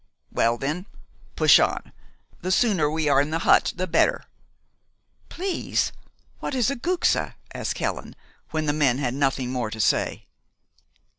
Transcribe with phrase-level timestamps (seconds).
[0.31, 0.87] "Well, then,
[1.35, 1.93] push on.
[2.41, 4.23] The sooner we are in the hut the better."
[5.29, 5.91] "Please,
[6.39, 8.15] what is a guxe?" asked Helen,
[8.49, 10.25] when the men had nothing more to say.